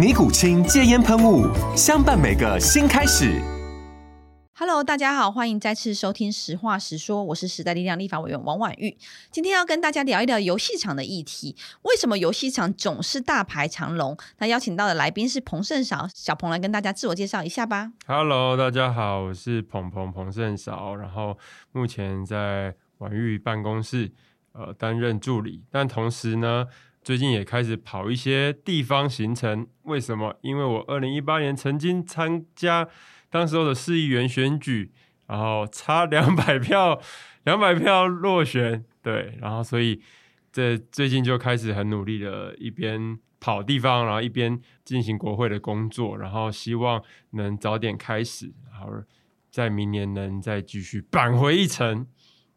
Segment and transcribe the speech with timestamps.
[0.00, 1.46] 尼古清戒烟喷雾，
[1.76, 3.38] 相伴每个新开始。
[4.58, 8.96] Hello，大家好，欢迎再次收听《实话实说》，我是时代力量立法委员王婉玉。
[9.30, 11.54] 今天要跟大家聊一聊游戏场的议题。
[11.82, 14.16] 为什么游戏场总是大排长龙？
[14.38, 17.92] 那邀请到的来宾是彭盛韶，小彭来跟大家自我介绍一下吧。
[18.06, 21.36] Hello，大家好，我是彭彭彭圣韶，然后
[21.72, 24.10] 目前在婉玉办公室
[24.52, 26.68] 呃担任助理，但同时呢。
[27.02, 30.36] 最近也开始跑一些地方行程，为什么？
[30.42, 32.86] 因为我二零一八年曾经参加
[33.30, 34.92] 当时候的市议员选举，
[35.26, 37.00] 然后差两百票，
[37.44, 40.02] 两百票落选，对，然后所以
[40.52, 49.02] 这最近就开始很努力的，一边跑地方，然后一边进行国会的工作，然后希望能早点开始，然后
[49.50, 52.06] 在明年能再继续扳回一城。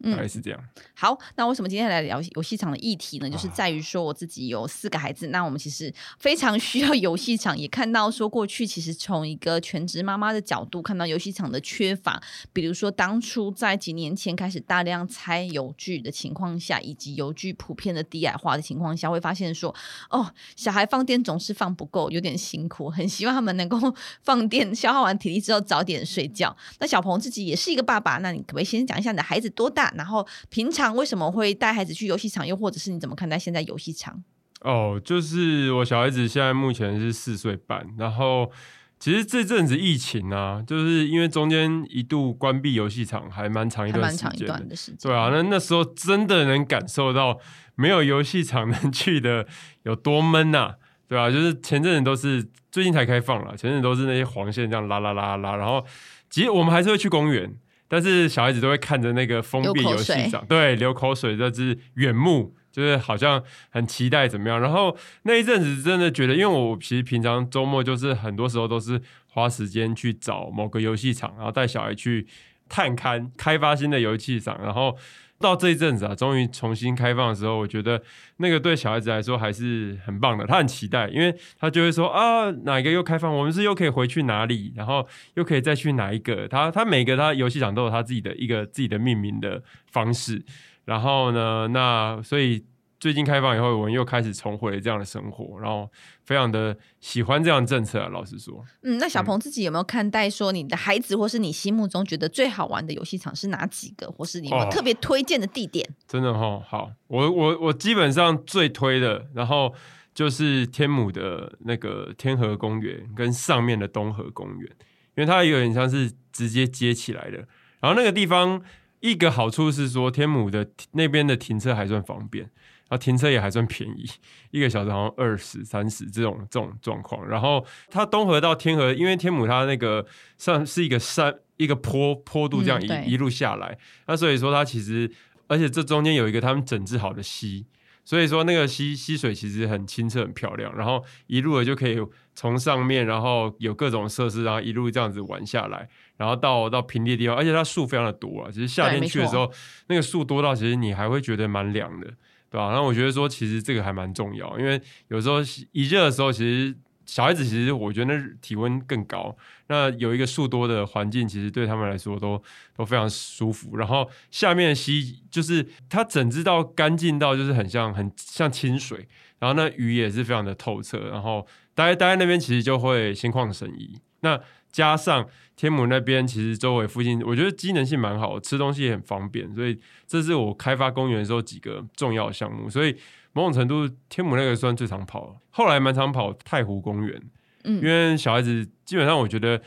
[0.03, 0.83] 大概是这样、嗯。
[0.93, 3.29] 好，那为什么今天来聊游戏场的议题呢？
[3.29, 7.57] 就是在于说，我自己有四个孩子，那我们其实非常需要游戏场。
[7.57, 19.73] 也看到说，过去其实从一个全职妈妈的角度看到游戏场的缺乏，比如说当初在几年前开始大量拆游具的情况下，以及游具普遍的低矮化的情况下，会发现说，
[20.09, 22.89] 哦，小孩放电总是放不够，有点辛苦。
[22.89, 23.77] 很希望他们能够
[24.21, 26.55] 放电，消耗完体力之后早点睡觉。
[26.79, 29.92] 那小鹏自己也是一个爸爸，那你可不可以先讲一下你的孩子多大？
[29.95, 32.45] 然后平常为什么会带孩子去游戏场？
[32.45, 34.23] 又或者是你怎么看待现在游戏场？
[34.61, 37.85] 哦，就是我小孩子现在目前是四岁半。
[37.97, 38.49] 然后
[38.97, 44.25] 其实这阵子疫情啊，就是因为中间一度关闭游戏场，还蛮长一段时间。
[44.27, 45.11] 蛮长一段的时间。
[45.11, 47.37] 对啊，那那时候真的能感受到
[47.75, 49.45] 没有游戏场能 去的
[49.83, 50.75] 有多闷呐、啊，
[51.09, 55.85] 对啊，就是前阵子都是最近才开放了，前阵子都是那些黄线这样拉拉拉拉，然后
[56.29, 57.53] 其实我们还是会去公园。
[57.93, 64.59] 但是小孩子都会看着那个封闭游戏场，对，流口水，这是远目，就是好像很期待怎么样。
[64.59, 72.25] 然后那一阵子真的觉得，因为我其实平常周末就是很多时候都是花时间去找某个游戏场，然后带小孩去
[72.67, 74.97] 探勘、开发新的游戏场，然后。
[75.43, 78.01] 到这一阵子啊，终于重新开放的时候，我觉得
[78.37, 80.47] 那个对小孩子来说还是很棒的。
[80.47, 83.35] 他很期待，因为他就会说啊，哪一个又开放？
[83.35, 84.71] 我们是又可以回去哪里？
[84.75, 85.05] 然后
[85.35, 86.47] 又可以再去哪一个？
[86.47, 89.61] 他他每个他游戏场都有他自己的一个自己的命名的
[89.91, 90.41] 方式。
[90.85, 92.63] 然后呢，那所以。
[93.03, 95.91] 最近开放以后，我们又开始重回这样的生活，然后
[96.23, 98.07] 非常的喜欢这样的政策啊。
[98.07, 105.85] 老实说，嗯，那小鹏自己有没有看待说你的孩子，或是你心目中觉得最好玩的游戏场是哪几个，或是你有特别推荐的地点？
[105.85, 109.73] 哦、真的哈、哦，好，我我我基本上最推的，然后
[110.13, 114.71] 就是天母的那个天河公园跟上面的东河公园，
[115.17, 117.39] 因为它有点像是直接接起来的。
[117.81, 118.61] 然后那个地方
[119.01, 122.49] 一个好处是说，天母的那边的停车还算方便。
[122.97, 124.07] 停车也还算便宜，
[124.51, 127.27] 一个小时好像二十三十这种这种状况。
[127.27, 130.05] 然后它东河到天河，因为天母它那个
[130.37, 133.77] 上是一个山一个坡坡度这样一、嗯、一路下来，
[134.07, 135.11] 那所以说它其实
[135.47, 137.65] 而且这中间有一个他们整治好的溪，
[138.05, 140.75] 所以说那个溪溪水其实很清澈很漂亮。
[140.75, 141.99] 然后一路的就可以
[142.35, 148.51] 从上面，然后有各种设施，然后一路这样子玩下来，然后到到平地的地方，而且它树非常的多啊。
[148.51, 149.51] 其实夏天去的时候，
[149.87, 152.07] 那个树多到其实你还会觉得蛮凉的。
[152.53, 152.71] 对吧？
[152.71, 155.37] 那我觉得说，其实这个还蛮重要，因为有时候
[155.71, 159.35] 一热的时候，其实小孩子其实我觉得那体温更高。
[159.69, 162.39] 那有一个树多的环境，其实对他们来说都
[162.77, 163.75] 都非常舒服。
[163.75, 169.07] 然后下面的溪就是它整治到干净到就是很像很像清水，
[169.39, 171.09] 然后那鱼也是非常的透彻。
[171.09, 173.99] 然后待待在那边，其实就会心旷神怡。
[174.19, 174.39] 那
[174.73, 175.25] 加上
[175.55, 182.67] 天母那边，其实周围附近，我觉得机能性蛮好，吃东西也很方便，所以这是我开发公园的时候几个重要项目。
[182.69, 182.97] 所以
[183.31, 187.21] 某种程度，天母那个算最常跑，后来蛮常跑太湖公园，
[187.63, 189.61] 嗯，因为小孩子基本上我觉得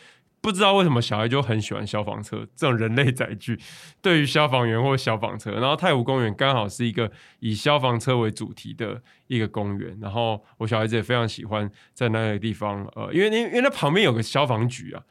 [0.47, 3.59] 不知道为什么小孩就很喜欢消防车这种人类载具，
[4.01, 5.51] 对于消防员或消防车。
[5.51, 7.11] 然后太湖公园刚好是一个
[7.41, 15.03] 以消防车为主题的一个公园，然后我小孩子也非常喜欢在那个地方，呃，因为因为那旁边有个消防局啊。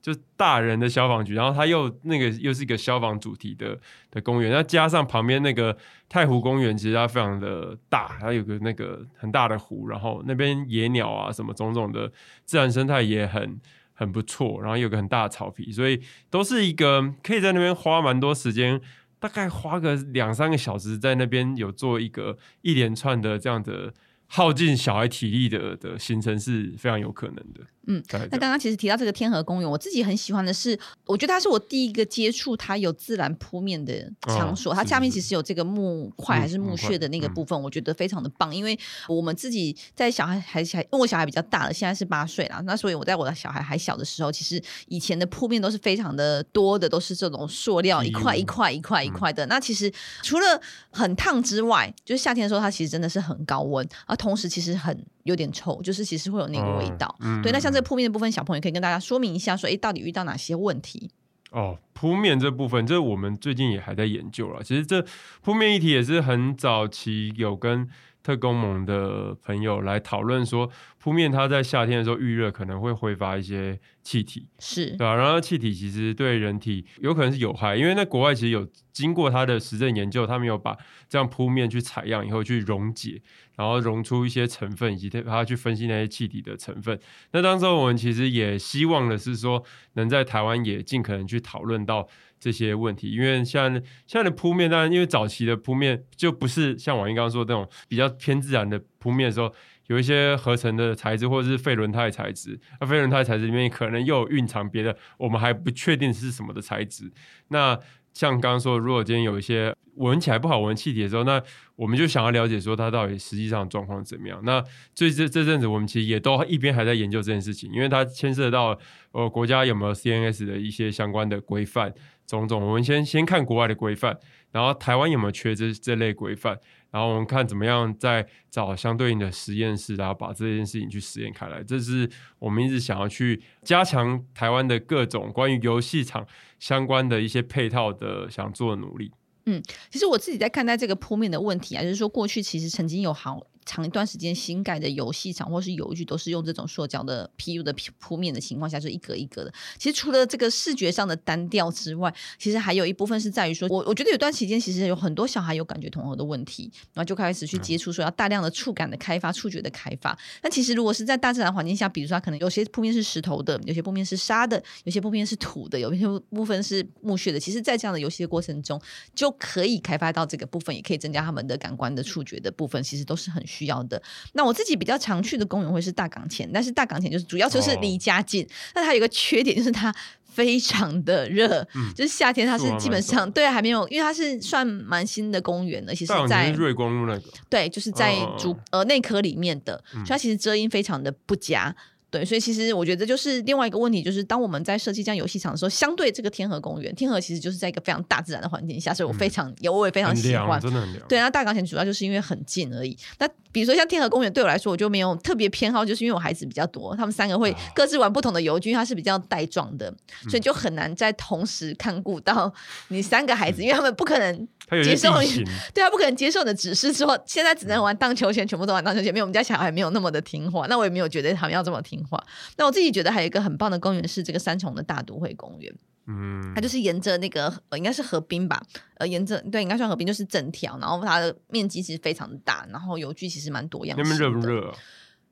[0.00, 3.80] 就大人的消防局，然后它又那个又是一个消防主题的
[4.10, 5.74] 的公园，那加上旁边那个
[6.10, 12.12] 太湖公园，其实它非常的大，它有个那个很大的湖，然后那边野鸟啊什么种种的
[12.44, 13.58] 自然生态也很
[13.94, 18.80] 很不错，然后有个很大的草皮，所以都是一个可以在那边花蛮多时间，
[19.18, 23.94] 大概花个两三个小时在那边有做一个一连串的这样的
[24.26, 27.60] 耗尽小孩体力的的行程是非常有可能的。
[27.86, 34.72] 嗯，那刚刚其实提到这个天河公园，我自己很喜欢的是，我觉得它是我第一个接触它有自然铺面的场所。
[34.72, 38.50] 哦、它下面其实有这个木块还是木屑的那个部分，我觉得非常的棒。
[38.50, 38.78] 嗯、因为
[39.08, 49.44] 我们自己在小孩还小，因为我小孩比较大了，现在是八岁了，那所以我在我的小孩还小的时候，其实以前的铺面都是非常的多的，都是这种塑料一块一块一块一块的。
[49.46, 49.92] 嗯、那其实
[50.22, 50.60] 除了
[50.90, 55.04] 很烫之外，就是夏天的时候，它其实真的是很高温，而同时其实很。
[55.24, 57.14] 有点臭，就是其实会有那个味道。
[57.20, 61.10] 嗯、对，那像这个铺面的部分，小朋友可以跟大家说明一下，说，哎，到底遇到哪些问题？
[61.50, 64.62] 哦，铺面这部分，这我们最近也还在研究了。
[64.62, 65.04] 其实这
[65.40, 67.88] 铺面议题也是很早期有跟
[68.24, 70.68] 特工盟的朋友来讨论，说
[70.98, 75.14] 铺面它在夏天的时候遇热可能会挥发一些气体，是对吧？
[75.14, 80.76] 然后气体其实对人体有可能是有害，因为在国外其实有经过它的实证研究，他们有把
[81.08, 83.22] 这样铺面去采样以后去溶解。
[83.56, 86.98] 然后溶出一些成分，以及他去分析那些气体的成分。
[87.30, 89.62] 那当时我们其实也希望的是说，
[89.92, 92.08] 能在台湾也尽可能去讨论到
[92.44, 93.10] 这些问题。
[93.10, 93.82] 因为像现
[94.20, 99.50] 在的铺面，当然因为早期的铺面就不是像王英刚刚说的那种比较偏自然的铺面的时候，
[99.86, 102.60] 有一些合成的材质或者是废轮胎材质。
[102.78, 107.10] 那废轮胎材质里面可能又有蕴藏别的，我们还不确定是什么的材质。
[107.48, 107.80] 那
[108.12, 111.42] 像刚刚说，如果今天有一些闻起来不好闻气体的时候，那
[111.76, 114.40] 我们就想要了解说它到底实际上状况怎么样。
[114.44, 114.62] 那
[114.94, 118.78] 这这这阵子我们其实也都一边还在研究这件事情，因为它牵涉到
[119.12, 121.92] 呃国家有没有 CNS 的一些相关的规范
[122.26, 122.60] 种种。
[122.64, 124.18] 我们先先看国外的规范，
[124.52, 126.58] 然后台湾有没有缺这这类规范。
[126.90, 131.60] 然后我们看怎么样再找相对应的实验室，然后把这件事情去实验开来。
[131.60, 132.08] 这是
[132.38, 136.24] 我们一直想要去加强台湾的各种关于游戏场
[136.60, 139.10] 相关的一些配套的想做的努力。
[139.46, 143.46] 嗯，其实我自己在看待这个铺面的问题啊，就是说过去其实曾经有好。
[143.66, 149.52] 长一段时间新盖的游戏场或是游具都是用这种塑胶的 PU 的铺面的情况下，就一格一格的。
[149.78, 160.16] 其实除了这个视觉上的单调之外，其实还有一部分是在于说，我我觉得有段期间其实有很多小孩有感觉统合的问题，然后就开始去接触说要大量的触感的开发、触觉的开发。
[160.42, 167.40] 那其实如果是在大自然环境下，比如说它可能有些铺面是石头的，有些铺面是沙的，有些铺面是土的，有些部分是木屑的。
[167.40, 168.80] 其实，在这样的游戏的过程中，
[169.14, 174.02] 就可以开发到这个部分，也可以增加他们的感官的触觉的部分，其实都是很需要的。
[174.32, 191.74] 那我自己比较常去的公园会是大港前，但是大港前就是主要就是离家近，那、哦、它有个缺点就是它非常的热，嗯、就是夏天它是基本上对还没有，因为它是算蛮新的公园的，其实在瑞光路那个，对，就是在主、哦、呃内科里面的，所以它其实遮阴非常的不佳。
[192.14, 201.04] 对，所以其实我觉得就是另外一个问题，就是当我们在设计这样游戏场的时候，相对这个天河公园，天河其实就是在一个非常大自然的环境下，所以我非常也、嗯、我也非常喜欢，真的很凉。
[201.08, 202.96] 对，那大港前主要就是因为很近而已。
[203.18, 209.92] 那比如说像天河公园，对我来说我就没有特别偏好，就是因为我孩子比较多，他们三个会各自玩不同的游具，因为它是比较带状的，
[210.30, 212.52] 所以就很难在同时看顾到
[212.88, 214.46] 你三个孩子，嗯、因为他们不可能。
[214.82, 215.44] 接受你，
[215.74, 219.12] 对他，不可能接受你的指示之后，现在只能玩荡秋千，全部都玩荡秋千。
[219.12, 222.24] 没有，我们家小孩没有那么的听话，那我也没有觉得他们要这么听话。
[222.56, 225.74] 那我自己觉得还有一个很棒的公园是这个三重的大都会公园，
[226.06, 228.62] 嗯，它就是沿着那个呃，应该是河滨吧，
[228.98, 233.96] 呃，沿着对，应该算河滨，就是整条，然后它的面积其实非常大，然后游具其实蛮多样。
[233.98, 234.76] 那边热不热啊？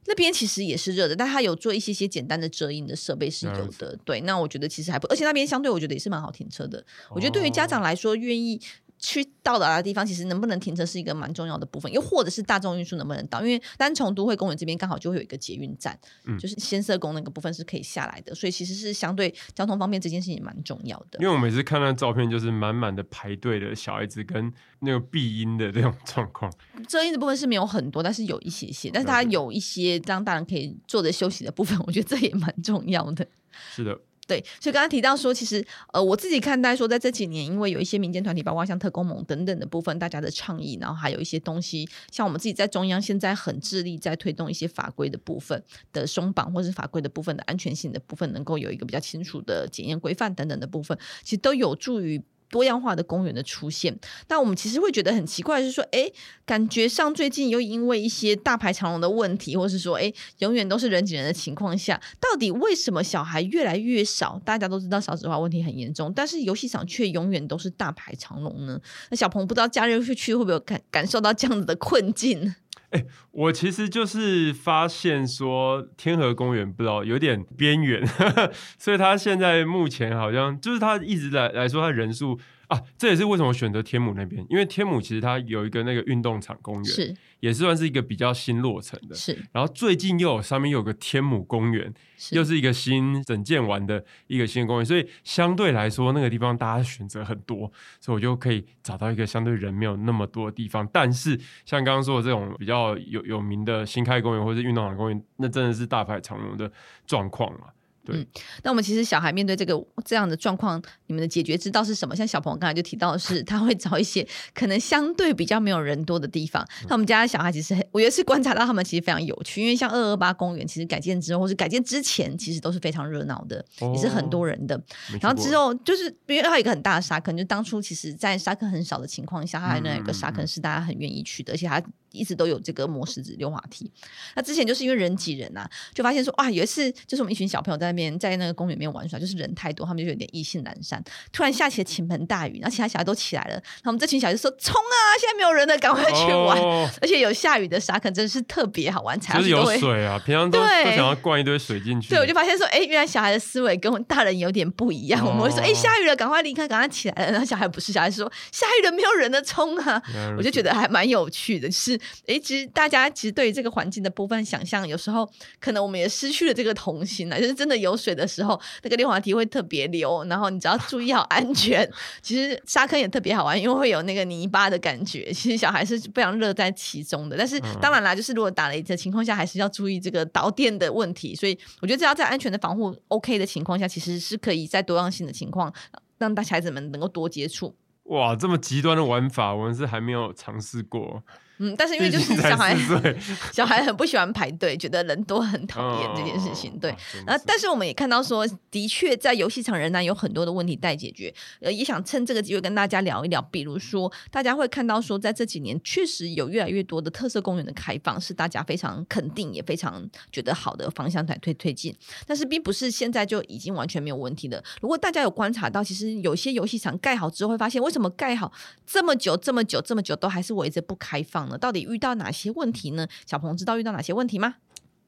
[0.07, 3.97] 那边其实也是热的，但它有做一些些简单的遮阴的设备是有的。
[4.05, 6.79] 对，那我觉得其实还不，而且那边相对我觉得也是蛮好停车的。
[6.79, 8.61] 哦、我觉得对于家长来说，愿意。
[9.03, 13.43] 去到达的地方，其实能不能停车是一个蛮重要的部分，又或者是大众运输能不能到？
[13.43, 21.19] 因为单从都会公园这边刚好就会有一个捷运站，嗯、就是先社工那个部分是可以下来的，所以其实是相对交通方面这件事情蛮重要的。
[21.19, 26.53] 因为我每次看到照片，就是满满的排队的小孩子跟那个避阴的这种状况。
[26.87, 33.27] 遮阴的部分是没有很多，但是有一些些，但是它有一些让大人可以坐着休息的部分，我觉得这也蛮重要的。
[33.75, 33.99] 是的。
[34.27, 45.61] 对，所以刚刚提到说，其实呃，我自己看待说，在这几年，因为有一些民间团体，包括像特工盟等等的部分，大家的倡议，然后还有一些东西，像我们自己在中央现在很致力在推动一些法规的部分
[45.93, 52.23] 的松绑，或是法规的部分的安全性的部分，能够有一个比较清楚的检验规范等等的部分，其实都有助于。
[52.53, 56.07] 多样化的公园的出现，但我们其实会觉得很奇怪，是说，哎，
[56.45, 64.39] 感觉上最近又因为一些大排长龙的问题，或是说，哎，永远都是人挤人的情况下，到底为什么小孩越来越少？
[64.45, 68.79] 大家都知道少子化问题很严重，但是游戏场却永远都是大排长龙呢？
[69.09, 72.55] 那小鹏不知道假日去去会不会感感受到这样子的困境？
[72.93, 78.07] 哎，我其实就是发现说，天河公园不知道有点边缘，
[78.79, 82.39] 所以他现在目前好像就是他一直来来说，他人数。
[82.73, 89.39] 啊，这也是为什么我选择天母那边，因为天母其实它有一个那个运动场公园，是也是算是一个比较新落成的，是。
[89.53, 100.89] 然后最近又有上面又有个天母公园，是又是一个新整建完的一个新公园，所以相对来说那个地方大家选择很多，所以我就可以找到一个相对人没有那么多的地方。
[100.91, 106.73] 但是像刚刚说的这种比较有有名的新开公园或者运动场公园，那真的是大排长龙的
[107.07, 107.69] 状况啊。
[108.05, 108.27] 对嗯，
[108.65, 112.17] 那我们其实小孩面对这个这样的状况，你们的解决之道是什么？
[112.17, 116.63] 像小朋友刚才就提到的是，他会找一些可能相对比较没有人多的地方。
[116.83, 124.81] 嗯、那我们家的小孩其实很，我也是观察到他们其实非常有趣，因为像二二八公园，其实改建之后或是改建之前，其实都是非常热闹的，哦、也是很多人的。
[125.21, 131.83] 然后之后就是因为它有一个很大的沙坑，就当初其实在沙坑很少的情况下，它还能有一个沙坑是大家很愿意去的，而且它。
[132.13, 133.91] 一直都有这个磨石子溜滑梯，
[134.37, 141.03] 那之前就是因为人挤人呐、啊，就发现说哇，有一次就是我们一群小朋友在那边在那个公园里面玩耍，就是人太多，他们就有点意兴阑珊。
[141.33, 146.59] 突然下起了倾盆大雨，然后其他小孩都起来了，那我们这群小孩就说冲啊，现在没有人了，赶快去玩。
[146.59, 152.09] 哦、而且有下雨的沙坑真的是特别好玩，才就是有水啊，平常都都想要灌一堆水进去。
[152.11, 155.21] 对，我就发现说，哎，原来小孩的思维跟我们大人有点不一样。
[155.25, 157.33] 哦、我们会说，哎，下雨了，赶快离开，赶快起来了。
[157.33, 160.03] 然后小孩不是，小孩说下雨了，没有人的，冲啊！
[160.37, 162.83] 我就觉得还蛮有趣的，就是哎，其实大。
[162.83, 165.27] 大家其实对于这个环境的部分想象，有时候
[165.61, 167.41] 可能我们也失去了这个童心了。
[167.41, 171.89] 就是真的有水的时候，那个溜滑梯会特别溜，然后你只要注意好安全。
[172.21, 175.33] 其实沙坑也特别好玩，因为会有那个泥巴的感觉。
[175.33, 177.37] 其实小孩是非常乐在其中的。
[177.37, 181.37] 但是当然啦，就是如果打雷的情况下，还是要注意这个导电的问题。
[181.37, 185.73] 所以我觉得只要在安全的防护 OK 的情况下，其实是可以在多样性的情况
[186.19, 187.73] 让大孩子们能够多接触。
[188.07, 191.23] 哇，这么极端的玩法，我们是还没有尝试过。
[191.63, 192.77] 嗯，但是因为就是小孩，
[193.55, 196.77] 小孩很不喜欢排队，觉得人多很讨厌这件事情。
[196.81, 196.93] 对，
[197.25, 201.33] 然后但是我们也看到说，的确在游戏场仍然有很多的问题待解决。
[201.61, 211.95] 呃，也想趁这个机会跟大家聊一聊，比如说大家会看到说，在这几年确实有越来越多的特色公园的开放，是大家非常肯定也非常觉得好的方向在推推进。
[212.27, 214.61] 但是并不是现在就已经完全没有问题的。
[214.81, 218.51] 如果大家有观察到，其实有些游戏场盖好之后，会发现为什么盖好
[218.85, 221.52] 这么久、这么久、这么久都还是围着不开放？
[221.59, 223.07] 到底遇到哪些问题呢？
[223.27, 224.57] 小鹏知道遇到哪些问题吗？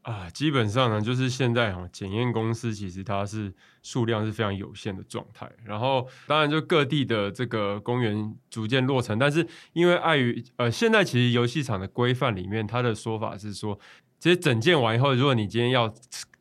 [0.03, 5.51] 啊，基本上呢，就是现在哈，检验公司其实它是数量是非常有限的状态。
[5.65, 13.79] 然后，当然就各地的这个公园逐渐落成，但是因为碍于呃，现在其实游戏场的规范里面，它的说法是说，
[14.19, 15.91] 其实整建完以后，如果你今天要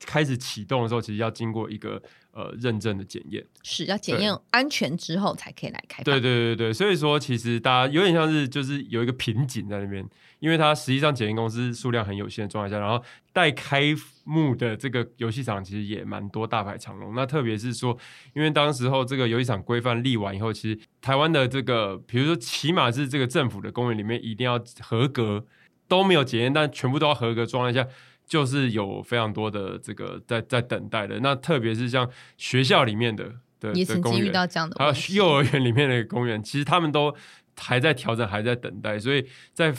[0.02, 2.02] 开始启动的时候，其实要经过一个。
[2.34, 6.06] 呃，认证的检验是要检验安全之后才可以来开放。
[6.06, 10.04] 对对对对，所以说其实大家有点像是就是有一个瓶颈在那边，
[10.40, 17.14] 因为它实际上检验公司数量很有限的状态下，然后待开幕的这个游戏场其实也蛮多大排长龙。
[17.14, 17.96] 那特别是说，
[18.34, 25.46] 因为当时候这个游戏场规范立完以后，其实台湾的这个，比如说起码是这个政府的公园里面一定要合格，
[25.88, 27.88] 都没有检验，但全部都要合格状态下。
[28.26, 37.14] 就是有非常多的这个在在等待的，那特别是像学校里面的的也曾经遇到这样的，还有幼儿园里面的公园，其实他们都
[37.60, 39.74] 还在调整，还在等待，所以在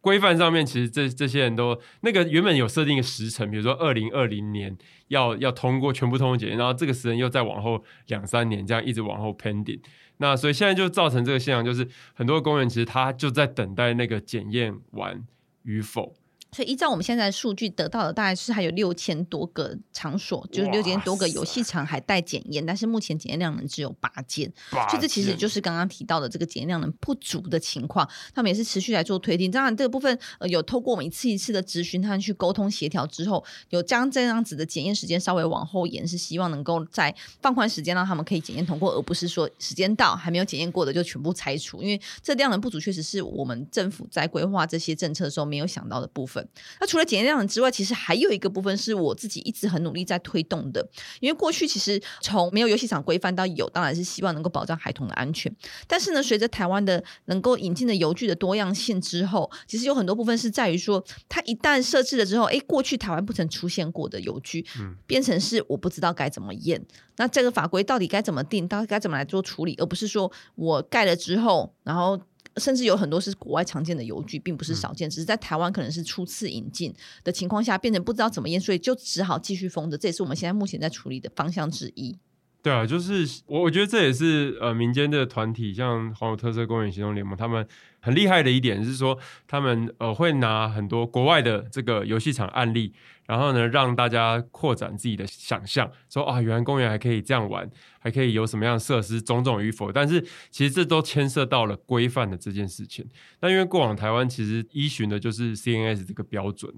[0.00, 4.76] 规范上面，其实这这些人都那个原本有设定一个时程，比如说二零二零年
[5.08, 9.80] 要要通过全部通过检验，然后这个时程又再往后两三年，这样一直往后 pending，
[10.18, 15.26] 那所以现在就造成这个现象，就是很多公园其实他就在等待那个检验完
[15.64, 16.14] 与否。
[16.50, 28.08] 所以依照我们现在的数据得到的，大概是还有六千多个场所，就是六千多个游戏场还待检验，但是目前检验量能只有八件，所以这其实就是刚刚提到的这个检验量能不足的情况。
[28.34, 46.37] 他们也是持续来做推进，当然这个部分呃有透过我们一次一次的咨询，他们去沟通协调之后，有将这样子的检验时间稍微往后延，是希望能够在放宽时间，让他们可以检验通过，而不是说时间到还没有检验过的就全部拆除，因为这量能不足确实是我们政府在规划这些政策的时候没有想到的部分。
[46.38, 46.48] 分。
[46.80, 50.88] 那除了检验量能之外，其实还有一个部分是我自己一直很努力在推动的。
[51.20, 55.54] 因为过去其实从没有游戏场规范到有，当然是希望能够保障孩童的安全。
[55.88, 66.84] 但是呢，随着台湾的能够引进的游具的多样性之后，其实有很多部分是在于说，它一旦设置了之后，哎，过去台湾不曾出现过的游具，嗯，变成是我不知道该怎么验。
[67.16, 68.68] 那这个法规到底该怎么定？
[68.68, 69.74] 到底该怎么来做处理？
[69.78, 72.20] 而不是说我盖了之后，然后。
[72.58, 79.96] 甚至有很多是国外常见的油具，并不是少见，嗯、只是在台湾可能是初次引进的情况下，变成不知道怎么验，所以就只好继续封着。
[79.96, 82.16] 这也是我们现在目前在处理的方向之一。
[82.60, 87.66] 对啊，就是我我觉得这也是呃民间的团体，像黄有特色公园行动联盟，他们
[88.00, 92.92] 很厉害的一点是说，他们呃会拿很多国外的这个游戏场案例。
[93.26, 99.92] 然后呢，让大家扩展自己的想象，说啊，原来公园还可以这样玩，还可以有什么样的设施，种种与否。
[99.92, 100.18] 但是
[100.50, 103.06] 其实这都牵涉到了规范的这件事情。
[103.42, 106.72] 那因为过往台湾其实依循的就是 CNS 这个标准，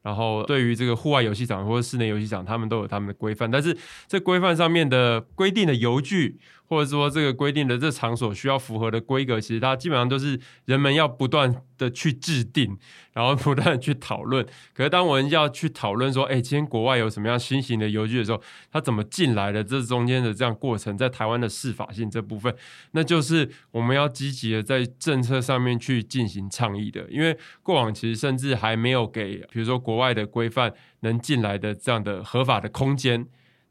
[0.00, 3.50] 然后对于这个户外游戏场或者室内游戏场，他们都有他们的规范。
[3.50, 12.76] 但是这规范上面的规定的游具，或者说这个规定的这场所需要符合的规格，其实它基本上都是人们要不断的去制定，
[13.12, 14.44] 然后不断的去讨论。
[14.74, 18.42] 可是当我们要去讨论说，哎，今天国外有什么样新型的游具的时候，
[18.72, 19.62] 它怎么进来的？
[19.62, 22.54] 这中间的这样过程，在台湾的适法性这部分，
[22.92, 27.06] 那就是我们要积极的在政策上面去进行倡议的。
[27.10, 33.26] 因为过往其实甚至还没有给，比如说国外的规范能进来的这样的合法的空间。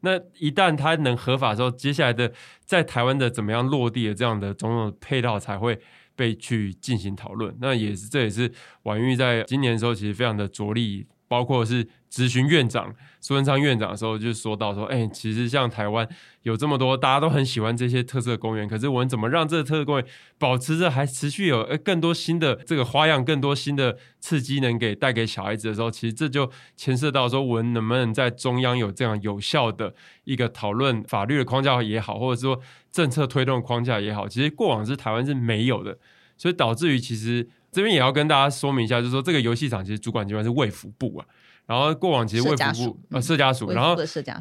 [0.05, 2.31] 那一旦它能合法之后，接下来的
[2.63, 5.77] 在台湾的怎么样落地的这样的种种配套才会
[6.15, 7.53] 被去进行讨论。
[7.59, 8.49] 那也是这也是
[8.83, 11.07] 婉玉在今年的时候其实非常的着力。
[11.35, 16.07] 包括是咨询院长苏贞昌院长的时候，就说到说，哎、其实像台湾
[16.43, 20.05] 有这么多大家都很喜欢这些特色公园，可是我们怎么让这个特色公园
[20.37, 32.61] 保持着还持续有更多新的这个花样，更多新的刺激，能给带给小孩子的时候，其实这就牵涉到说，我们能不能在中央有这样有效的一个讨论法律的框架也好，或者说
[32.93, 35.97] 政策推动框架也好，其实过往是台湾是没有的，
[36.37, 37.49] 所以导致于其实。
[37.75, 41.25] 这边也要跟大家说明一下，就是说这个游戏场其实主管机关是卫福部啊，
[41.65, 43.97] 然后过往其实卫福部呃社家署，然后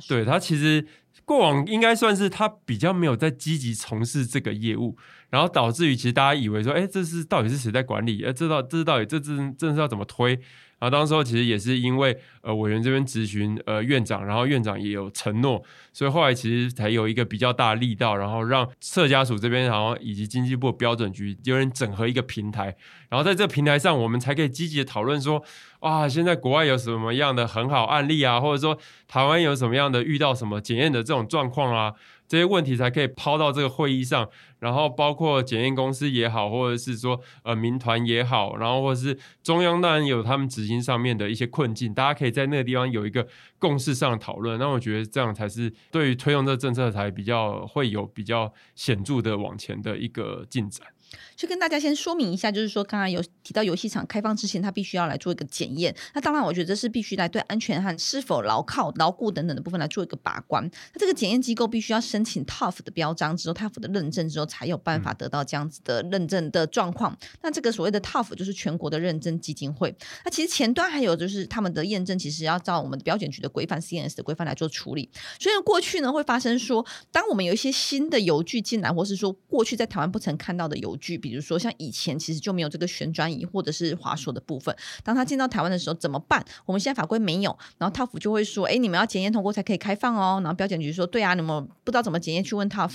[0.09, 0.87] 对他其实
[1.25, 4.97] 过往应该算是他比较没有在积极从事这个业务，
[5.31, 8.25] 然后导致于其实大家以为说，哎，这是到底是谁在管理？
[8.25, 10.38] 哎，这到这是到底这这这是要怎么推？
[10.79, 15.61] 然后当时候其实也是因为呃委员这边咨询呃院长，然后院长也有承诺，
[15.94, 22.76] 所以后来其实才有一个比较大的力道，然后让社家署这边，然后以及经济部标准局有人整合一个平台，
[23.09, 25.42] 然后在这个平台上，我们才可以积极的讨论说，
[25.80, 28.76] 哇，现在国外有什么样的很好案例啊，或者说
[29.07, 31.94] 台湾有什么样的遇到什么检验的这种状况啊。
[32.26, 34.26] 这些问题才可以抛到这个会议上，
[34.59, 43.28] 然后包括检验公司也好，或者是说呃民团也好，然后或者是中央当然有他们执行上面的一些困境，大家可以在那个地方有一个
[43.59, 44.59] 共识上的讨论。
[44.59, 50.93] 那我觉得这样才是对于推动这个政策才比较会有比较显著的往前的一个进展。
[51.37, 55.94] 就跟大家先说明一下，就是说刚刚有提到游戏场开放之前，它必须要来做一个检验。
[56.14, 60.62] 那当然，我觉得这是必须来对安全和是否牢靠、牢固等等的部分来做一个把关。
[60.92, 67.12] 那这个检验机构必须要申请 TÜV 的标章之后，TÜV 的认证之后，才有办法得到这样子的认证的状况。
[67.12, 69.94] 嗯、那这个所谓的 TÜV 就是全国的认证基金会。
[70.24, 75.11] 那其实前端还有就是他们的验证，其实要照我们的标检局的规范 CNS 的规范来做处理。
[75.38, 84.75] 所以过去呢，会发生说，当我们有一些新的邮具进来，或是说过去在台湾不曾看到的游具，比如说像以前其实就没有这个旋转椅或者是滑索的部分。
[85.03, 86.43] 当他进到台湾的时候怎么办？
[86.64, 92.90] 我们现在法规没有，然后 TÜV 就会说：“哎，你们要检验通过才可以开放哦。”然后标检局说：“对啊，你们不知道怎么检验，去问 TÜV。”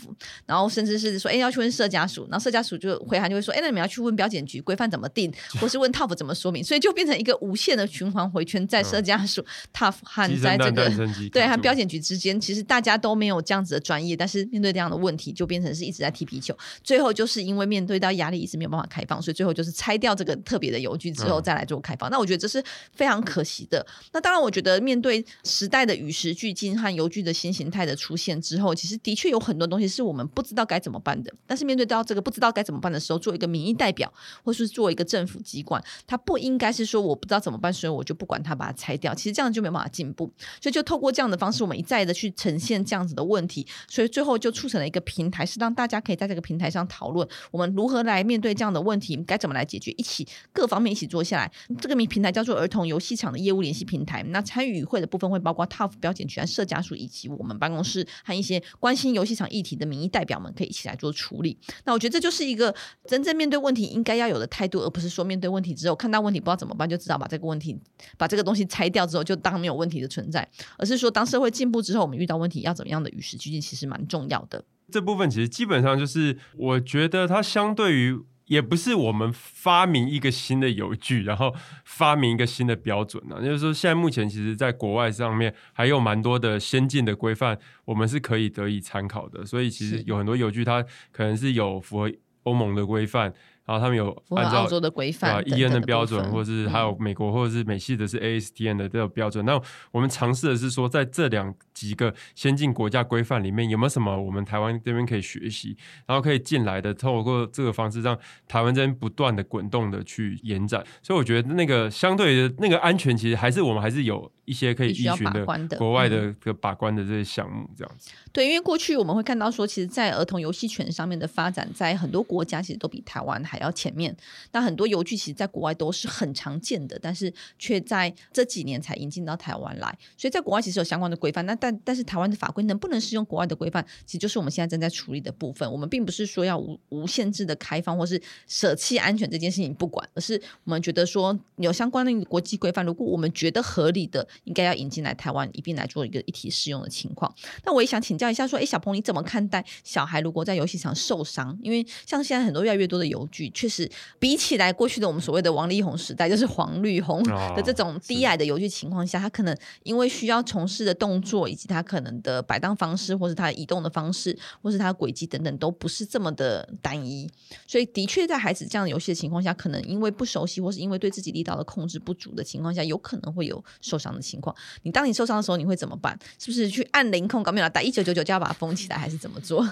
[0.48, 10.89] 然后甚至是说：“哎，要去问社家属。”然后社家属就回函就会说：“哎，那你们要去问标检局规范怎么定， 或是问 TÜV 怎么说明。”所以就变成一个无限的循环回圈，在社家属、TÜV 和在这个
[11.32, 16.56] 对和标检局之间，其实大家都没有这样子的专业，但是面对这样的问题，就变成是一直在踢皮球。
[16.84, 22.09] 最后就是因为面对到压力，一直没有办法开放，所以最后就是拆掉这个特别的邮局之后再来做开放。
[22.09, 23.85] 嗯、那我觉得这是非常可惜的。
[24.13, 31.33] 那当然，我觉得面对时代的与时俱进和邮局的新形态的出现之后，其实的确有很多东西是我们不知道该怎么办的。
[31.45, 34.12] 但是面对到这个不知道该怎么办的时候，做一个民意代表，
[34.43, 39.13] 或是做一个政府机关，它不应该是说我不知道怎么办，所以我就不管它，把它拆掉。
[39.13, 40.31] 其实这样就没办法进步。
[40.62, 51.52] 所以就透过这样的方式，我们一再的去呈现这样子的问题，所以最后就促成了一个平台，是让大家可以在这个平台上讨论我们如如何来面对这样的问题，该怎么来解决，一起各方面一起做下来。
[51.82, 54.21] 这个名平台叫做儿童游戏场的业务联系平台。
[54.28, 61.58] 那参与与会的部分会包括 TUF 标检局、社家属以及我们办公室和一些关心游戏场议题的民意代表们，可以一起来做处理。
[61.86, 62.75] 那我觉得这就是一个
[63.08, 67.75] 真正面对问题应该要有的态度，而不是说面对问题之后看到问题不知道怎么办，就知道把这个问题
[68.19, 70.47] 把这个东西拆掉之后就当没有问题的存在，
[70.78, 74.63] 而是说当社会进步之后，我们遇到问题要怎么样的与时俱进，其实蛮重要的。
[74.91, 81.54] 这部分其实基本上就是，我觉得它相对于也不是我们发明一个新的油具，然后
[81.86, 83.41] 发明一个新的标准呢、啊。
[83.43, 89.45] 就是说，现在目前其实在国外上面还有蛮多的先进的规范，我们是可以得以参考的。
[89.45, 92.12] 所以其实有很多油具，它可能是有符合
[92.43, 93.32] 欧盟的规范。
[93.69, 99.45] 然后他们有按照澳洲的规范，EN 的标准，或者是还有美国或者是美系的是 ASTM 的这个标准。
[99.45, 105.77] 嗯、那我们尝试的是说，在这两几个先进国家规范里面，有没有什么我们台湾这边可以学习，
[106.08, 110.84] 然后可以进来的，透过这个方式，让台湾这边不断的滚动的去延展。
[111.03, 115.45] 所以我觉得那个相对的那个安全，其实还是我们还是有一些可以依循的
[115.77, 118.09] 国外的个把关的这些项目，这样子。
[118.33, 124.15] 对，因为过去我们会看到说，其实，在儿童游戏权上面的发展，在很多国家其实都比台湾还要前面。
[124.51, 129.95] 那很多游具其实，在国外都是很常见的，但是却在这几年才引进到台湾来。
[130.17, 135.71] 所以在国外其实有相关的规范，那但但是台湾的法规能不能适用国外的规范，其实就是我们现在正在处理的部分。
[135.71, 147.34] 我们并不是说要无无限制的开放，或是舍弃安全这件事情不管，而是我们觉得说有相关的国际规范，如果我们觉得合理的，应该要引进来台湾，一并来做一个一体适用的情况。
[147.65, 151.58] 那我也想请教一下，说，哎，小鹏你怎么看待小孩如果在游戏场受伤？
[151.62, 157.23] 因为像现在很多越来越多的游具，确实比起来过去的我们所谓的王力宏时代，就是黄绿红
[157.56, 167.30] 的这种低矮的游具情况下，他可能因为需要从事的动作以及他可能的摆荡方式，或是他移动的方式，或是他的轨迹等等，都不是这么的单一。
[167.65, 174.53] 所以的确在孩子这样的游戏的情况下，可能因为不熟悉，或是因为对自己力道的控制不足的情况下，有可能会有受伤的情况。
[174.83, 176.19] 你当你受伤的时候，你会怎么办？
[176.37, 177.41] 是不是去按零控？
[177.41, 179.65] 搞没有打一九九九就要把它封起来，还是怎么做？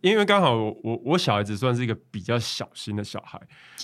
[0.00, 3.40] 因为刚好我我小孩子算是一个比较小心的小孩，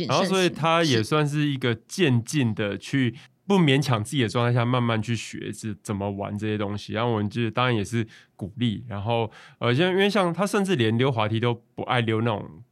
[0.06, 6.92] 然后所以他也算是一个渐进的去不勉强自己的状态下慢慢去学是怎么玩这些东西。
[6.92, 12.62] 然后我们就当然也是鼓励，然后呃，像因为像他甚至连溜滑梯都不爱溜那种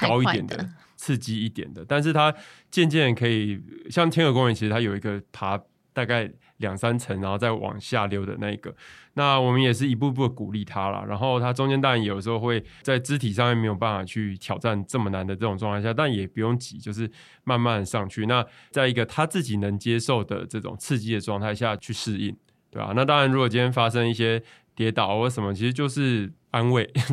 [0.00, 2.34] 高一点的、刺激一点的，但是他
[2.70, 3.58] 渐渐可以
[3.88, 5.58] 像天鹅公园，其实它有一个爬
[5.92, 6.30] 大概。
[6.58, 8.72] 两三层，然后再往下溜的那一个，
[9.14, 11.04] 那我们也是一步步鼓励他了。
[11.06, 17.10] 然后他中间当然有时候会在肢体上面没有办法去挑战这么难的这种状态下，但也不用急，就是
[17.44, 18.26] 慢慢上去。
[18.26, 22.36] 那在一个他自己能接受的这种刺激的状态下去适应，
[22.70, 22.92] 对吧？
[22.94, 24.42] 那当然，如果今天发生一些
[24.74, 26.32] 跌倒或什么，其实就是。
[26.50, 26.88] 安慰，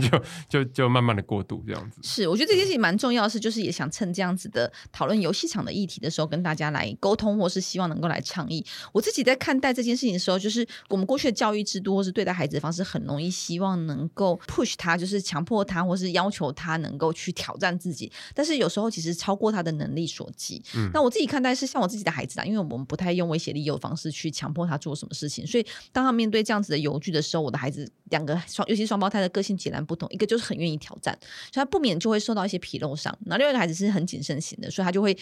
[0.49, 1.99] 就就就慢慢的过渡这样子。
[2.03, 8.65] 是，我觉得这件事情蛮重要的是，就是也想趁这样子的讨论游戏场的议题的时候，跟大家来沟通，或是希望能够来倡议。
[8.91, 18.11] 我自己在看待这件事情的时候，就是我们过去的教育制度或是对待孩子的方式，很容易希望能够 push 他，就是强迫他，或是要求他能够去挑战自己。
[18.33, 20.63] 但是有时候其实超过他的能力所及。
[20.75, 31.17] 嗯，那我自己看待是像我自己的孩子啊，因为我们不太用威胁利诱的方式去强迫他做什么事情，所以当他面对这样子的游具的时候，我的孩子两个双，尤其双胞胎的个性截然不同，一个就是很愿意挑战，
[31.51, 33.17] 所以他不免就会受到一些皮肉伤。
[33.25, 35.17] 然后另外一个孩子是很谨慎型的，所以他就会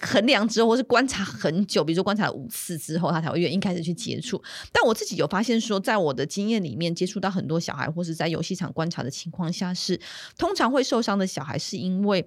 [0.00, 4.42] 衡量之后，或是观察很久，比如说观察五次之后，他才会愿意开始去接触。
[4.72, 10.00] 但我自己有发现说，在我的经验里面，接触到很多小孩，或是在游戏场观察的情况下，是
[10.38, 12.26] 通常会受伤的小孩，是因为。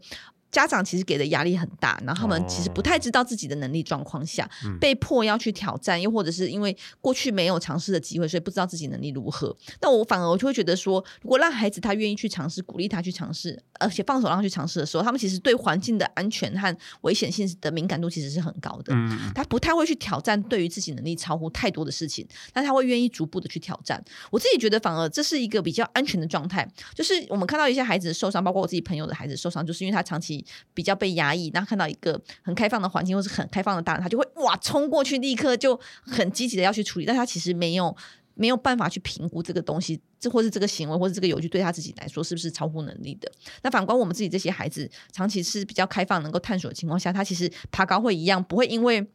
[0.56, 9.54] 家长其实给的压力很大，然后他们其实不太知道自己的能力状况下，哦、被迫要去挑战，又或者是因为过去没有尝试的机会，所以不知道自己能力如何。
[9.82, 18.94] 那我反而我就会觉得说，如果让孩子他愿意去尝试，鼓励他去尝试，而且放手让他去尝试的时候，他们其实对环境的安全和危险性的敏感度其实是很高的。
[18.96, 24.02] 嗯、他不太会去挑战对于自己能力超乎太多的事情，但他会愿意逐步的去挑战。
[24.32, 26.66] 我自己觉得反而这是一个比较安全的状态。
[26.94, 30.45] 就是我们看到一些孩子受伤，包括我自己朋友的孩子受伤，就是因为他长期。
[30.74, 37.06] 比较被压抑，然后看到一个很开放的环境，或是很开放的大人，他就会哇冲过去，立刻就很积极的要去处理。
[37.06, 37.96] 但他其实没有
[38.34, 43.32] 没有办法去评估这个东西，这或是这个行为，或是这个游具对他自己来说是不是超乎能力的。
[43.64, 49.08] 那反观我们自己这些孩子，长期是比较开放、能够探索的情况下，他其实爬高会一样，不会因为。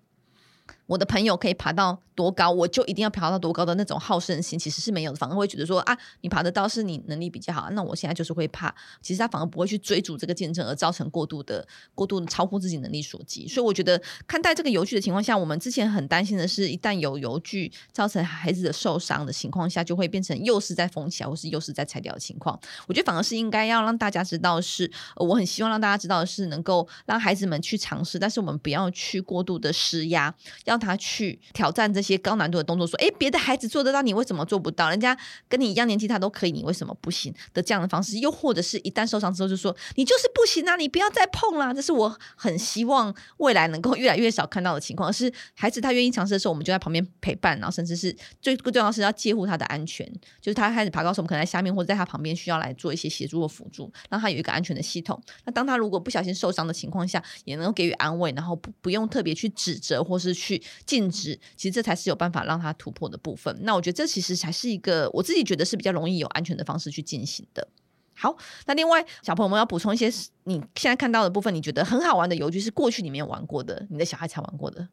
[0.91, 5.17] 我的朋友可以爬到多高，我就一定要爬到多高的那种好胜心，其实是没有的。
[5.17, 8.75] 反而会觉得说啊，你爬得到是你能力比较好，那我现在就是会怕。
[9.01, 13.47] 其实他反而不会去追逐这个见证，而造成过度的、过度的超乎自己能力所及。
[13.47, 22.59] 所以我觉得看待这个游具的情况下，我们之前很担心的是，一旦有游具造成孩子的受伤的情况下，就会变成又是在封起来，或是又是在拆掉的情况。
[22.89, 34.89] 我觉得反而是应该要让大家知道是，我很希望让大家知道的是，能够让孩子们去尝试，但是我们不要去过度的施压，要他去挑战这些高难度的动作，说，诶，别的孩子做得到，你为什么做不到？
[34.89, 35.17] 人家
[35.49, 37.33] 跟你一样年纪，他都可以，你为什么不行？
[37.53, 41.75] 的这样的方式，又或者是一旦受伤之后，就说你就是不行啊，你不要再碰啦。
[41.75, 45.13] 这是我很希望未来能够越来越少看到的情况。
[45.13, 50.11] 是孩子他愿意尝试的时候，我们就在旁边陪伴，然后甚至是最重要的是要介护他的安全。
[50.41, 55.21] 就是他开始爬高时，我们可能在下面或者在他旁边需要来做一些协助或辅助，让他有一个安全的系统。
[55.45, 61.39] 那当他如果不小心受伤的情况下，也能够给予安慰，然后不不用特别去指责或是去禁止。
[61.57, 63.57] 其实这才是有办法让他突破的部分。
[63.63, 67.69] 那我觉得这其实才是一个我自己觉得是比较容易有安全的方式去进行的。
[68.15, 70.11] 好，那另外小朋友们要补充一些
[70.45, 74.89] 你现在看到的部分，你觉得很好玩的游具是过去你没有玩过的，你的小孩才玩过的。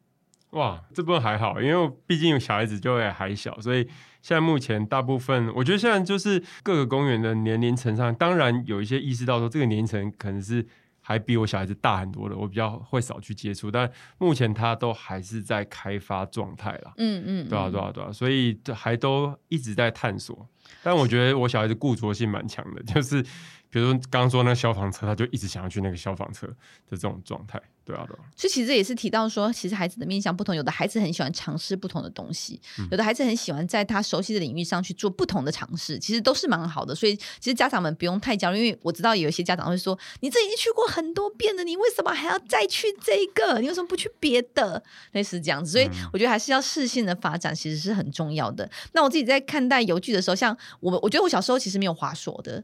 [0.50, 3.84] 哇，这部分还好，因为毕竟小孩子就会还小，所以
[4.22, 10.66] 现在目前大部分，我觉得现在就是各个公园的年龄层上，当然有一些意识到说这个年龄层可能是。
[11.08, 16.92] 还比我小孩子大很多的，我比较会少去接触，但目前他都还是在开发状态啦。
[16.98, 20.46] 嗯嗯，对啊对啊对啊，所以还都一直在探索。
[20.82, 23.24] 但我觉得我小孩子固着性蛮强的，就是。
[23.70, 26.56] 比如说刚刚说那个消防车，他就一直想要去那个消防车的
[26.88, 28.20] 这种状态，对啊，对啊。
[28.36, 36.94] 所以其实也是提到说，其实孩子的面向不同，有的孩子很喜欢尝试不同的东西，有的孩子很喜欢在他熟悉的领域上去做不同的尝试，其实都是蛮好的。
[36.94, 43.58] 所以其实家长们不用太焦虑，因为我知道有一些家长会说：“你这已经去过很多遍了，你为什么还要再去这个？
[43.60, 45.72] 你为什么不去别的？”类似这样子。
[45.72, 48.70] 所以我觉得还是要适性的发展，其实是很重要的。
[48.92, 52.62] 那我自己在看待游具的时候，像我，我觉得我小时候其实没有滑索的。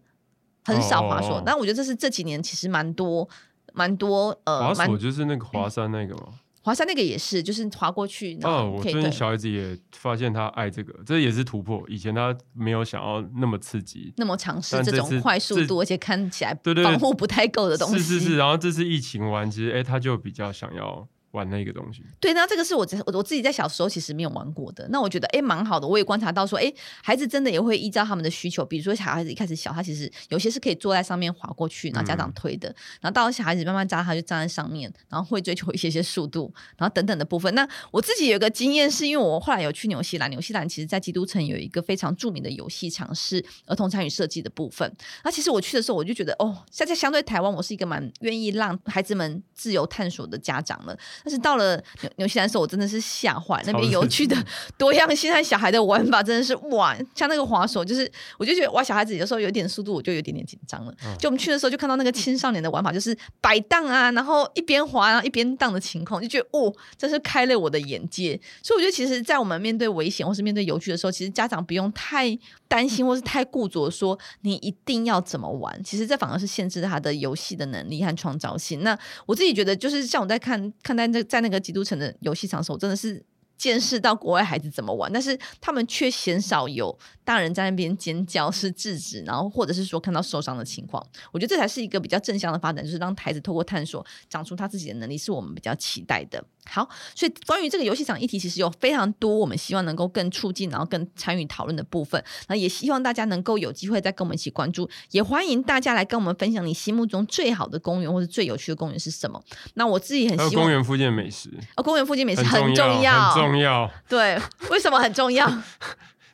[0.66, 3.28] 很少滑索，但我觉得这是这几年其实蛮多
[3.74, 6.28] 蛮多呃，滑索就是那个华山那个吗？
[6.62, 8.38] 华山那个也是，就是滑过去。
[8.42, 11.84] 哦，我最近小孩子也发现他爱这个，这也是突破。
[11.88, 17.98] 以前他没有想要那么刺激，那么尝试这种快速度，而且看起来对对防护不太够的东西。
[17.98, 21.06] 是是是，然后这次疫情完，其实哎、欸，他就比较想要。
[21.34, 24.86] 玩那个东西，对，那这个是我我我自己在小时候其实没有玩过的。
[24.90, 25.86] 那我觉得哎，蛮好的。
[25.86, 32.68] 我也观察到说，哎，孩子真的也会依照他们的需求，比如说小孩子一开始小，他其实有些是可以坐在上面滑过去，然后家长推的。
[32.68, 37.52] 嗯、然后到了小孩子慢慢扎，他就站在上面，然后会追求一些些速度，然后等等的部分。
[37.54, 44.90] 那我自己有个经验，是因为我后来有去纽西兰，纽西兰其实在基督城有一个非常著名的游戏场，是儿童参与设计的部分。
[45.24, 50.96] 那其实我去的时候，我就觉得哦，现在相对台湾，我是一个蛮愿意让孩子们自由探索的家长了。
[51.24, 51.82] 但是到了
[52.16, 53.62] 纽西兰的时候，我真的是吓坏。
[53.66, 54.36] 那边有趣的
[54.76, 56.94] 多样性，和小孩的玩法真的是哇！
[57.14, 60.94] 像那个滑索，就是我就觉得哇，小孩子有时候有点速度，我就有点点紧张了。
[61.18, 68.38] 就我们去的时候，就看到那个青少年的玩法，就是摆荡啊，然后一边滑然后一边荡的情况，就觉得哦，真是开了我的眼界。
[68.62, 72.38] 所以我觉得，其实，在我们面对危险或是面对游具的时候，其实家长不用太
[72.74, 75.80] 担心或是太固着，说你一定要怎么玩。
[75.84, 78.82] 其实这反而是限制他的游戏的能力和创造性。
[78.82, 83.24] 那我自己觉得，就是像我在看看待那在那个基督城的游戏场所，真的是
[83.56, 91.04] 见识到国外孩子怎么玩，但是他们却鲜少有大人在那边尖叫是制止，然后或者是说看到受伤的情况。
[91.32, 96.44] 我觉得这才是一个比较正向的发展，就是让孩子透过探索长出他自己的能力，是我们比较期待的。
[96.66, 102.22] 好，所以关于这个游戏场议题，其实有非常多我们希望能够更促进，然后更参与讨论的部分。
[102.48, 109.42] 那也希望大家能够有机会再跟我们一起关注，也欢迎大家来跟我们分享你心目中最好的公园或者最有趣的公园是什么。
[109.74, 113.90] 那我自己很希望公园附近的美食哦，公园附近美食很重要，很重要。
[114.08, 115.46] 对，为什么很重要？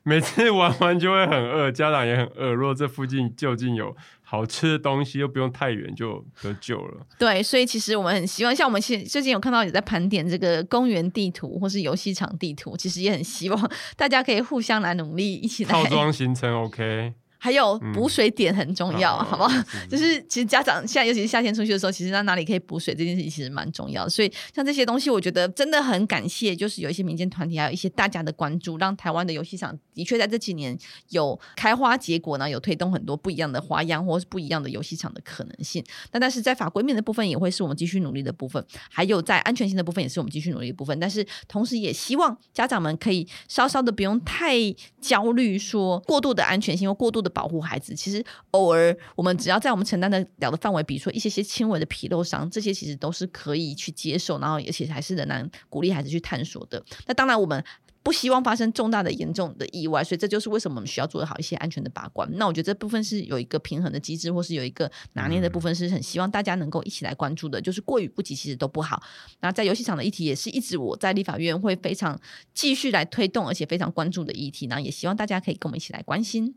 [0.03, 2.53] 每次玩完就会很饿，家长也很饿。
[2.53, 7.07] 如果这附近就近有好吃的东西，又不用太远，就得救了。
[7.19, 15.71] 对，所以其实我们很希望，像我们现最近有看到有在盘点这个公园地图或是游戏场地图，其实也很希望大家可以互相来努力，一起来。
[15.71, 17.13] 套装行程 OK。
[17.43, 19.63] 还有补水点很重要，嗯、好不好？
[19.89, 24.11] 就是其实家长现在尤其是夏天出去的时候，其实在哪里可以补水这件事情其实蛮重要的。
[24.11, 30.77] 所以像这些东西，我觉得真的很感谢，就是有一些民间团体，还有一些大家的关注，让台湾的游戏场的确在这几年
[31.09, 35.83] 有开花结果呢，有推动很多不一样的花样或是不一样的游戏场的可能性。
[36.13, 40.99] 那但是在法规面的部分也会是我们继续努力的部分，还有在安全性的部分也是我们继续努力的部分。
[41.01, 44.55] 但是同时也希望家长们可以稍稍的不用太
[45.01, 47.95] 焦虑，说过度的安全性或过度的保护孩子。
[47.95, 56.85] 其实偶尔我们只要在我们承担的了的范围，比如说一些些轻微的皮肉伤，这些其实都是可以去接受，然后而且还是仍然鼓励孩子去探索的。
[57.07, 57.65] 那当然我们。
[58.03, 62.27] 不希望发生重大的、严重的意外，所以这就是为什么我们需要做得好一些安全的把关。
[62.39, 67.61] 那我觉得这部分是有一个平衡的机制，或是有一个拿捏的部分，是很希望大家能够一起来关注的。
[67.61, 69.03] 就是过于不及，其实都不好。
[69.41, 72.19] 那在游戏场的议题，也是一直我在立法院会非常
[72.55, 74.67] 继续来推动，而且非常关注的议题。
[74.67, 76.55] 那也希望大家可以跟我们一起来关心。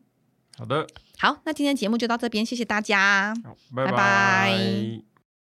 [0.58, 0.88] 好的，
[1.18, 3.34] 好，那今天节目就到这边，谢谢大家，
[3.76, 3.92] 拜拜。
[3.92, 5.13] 拜拜。